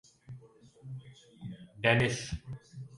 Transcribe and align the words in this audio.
Danish 1.81 2.17